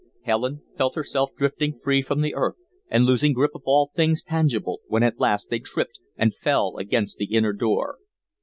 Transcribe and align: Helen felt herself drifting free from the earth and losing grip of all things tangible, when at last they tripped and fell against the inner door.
Helen 0.23 0.63
felt 0.75 0.95
herself 0.95 1.29
drifting 1.37 1.77
free 1.77 2.01
from 2.01 2.21
the 2.21 2.33
earth 2.33 2.55
and 2.89 3.05
losing 3.05 3.33
grip 3.33 3.51
of 3.53 3.61
all 3.65 3.91
things 3.95 4.23
tangible, 4.23 4.81
when 4.87 5.03
at 5.03 5.19
last 5.19 5.51
they 5.51 5.59
tripped 5.59 5.99
and 6.17 6.33
fell 6.33 6.75
against 6.77 7.17
the 7.17 7.25
inner 7.25 7.53
door. 7.53 7.99